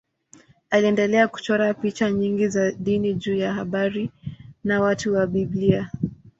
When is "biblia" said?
5.27-5.91